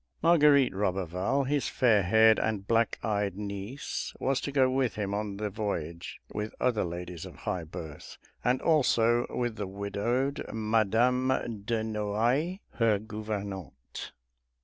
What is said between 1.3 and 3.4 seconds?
his fair haired and black eyed